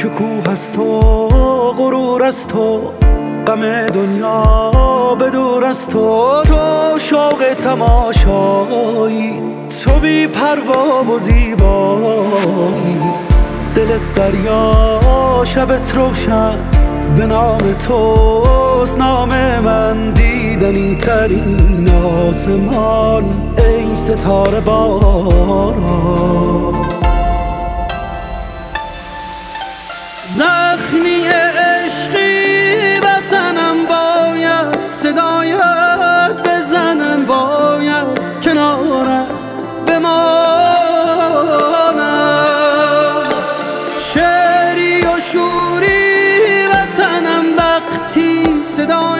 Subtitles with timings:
[0.00, 1.00] شکوه است و
[1.78, 2.80] غرور است تو
[3.46, 6.42] غم دنیا به دور از تو.
[6.44, 9.42] تو شوق تماشایی
[9.84, 13.00] تو بی پروا و زیبایی.
[13.74, 14.90] دلت دریا
[15.44, 16.54] شبت روشن
[17.16, 19.28] به نام توست نام
[19.64, 21.90] من دیدنی ترین
[22.28, 23.24] آسمان.
[23.58, 26.00] ای ستاره باران.
[30.80, 39.26] زخمی عشقی وطنم باید صدایت بزنن باید کنارت
[39.86, 40.10] بمانم.
[44.14, 49.19] شعری و شوری وطنم وقتی صدای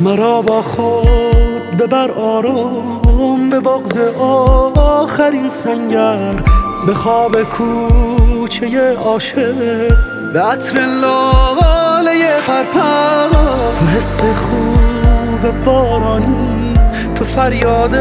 [0.00, 3.98] مرا با خود ببر آرام به بغز
[4.76, 6.34] آخرین سنگر
[6.86, 9.54] به خواب کوچه عاشق
[10.32, 13.28] به عطر لاله پرپر.
[13.78, 16.74] تو حس خوب بارانی
[17.14, 17.94] تو فریاد